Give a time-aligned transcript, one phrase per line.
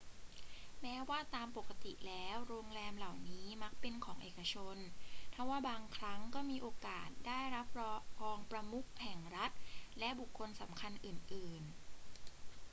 [0.81, 4.77] แม้ว่าตามปกติแล้วโรงแรมเหล่านั้นมักเป็นของเอกชน
[5.33, 7.81] ทว่าบางครั้งก็มีโอกาสได้รับร
[8.31, 9.51] องประมุขแห่งรัฐ
[9.99, 11.73] และบุคคลสำคัญอื่น ๆ